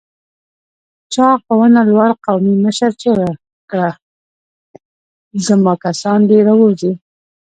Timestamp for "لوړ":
1.89-2.09